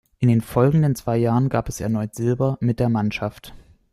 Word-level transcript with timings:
In 0.17 0.29
den 0.29 0.41
folgenden 0.41 0.95
zwei 0.95 1.15
Jahren 1.17 1.47
gab 1.47 1.69
es 1.69 1.79
erneut 1.79 2.15
Silber 2.15 2.57
mit 2.59 2.79
der 2.79 2.89
Mannschaft. 2.89 3.53